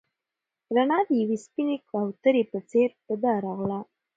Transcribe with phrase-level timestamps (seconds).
[0.75, 3.79] رڼا د یوې سپینې کوترې په څېر په ده راغله.